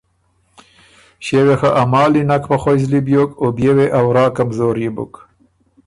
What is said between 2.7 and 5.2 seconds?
زلی بیوک او بيې وې ا ورا کمزوريې بُک